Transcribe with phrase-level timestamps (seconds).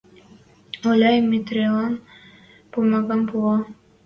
[0.89, 1.93] Оляй Митрилӓн
[2.71, 3.57] пумагам пуа.